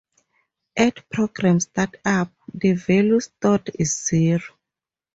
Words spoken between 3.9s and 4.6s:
zero.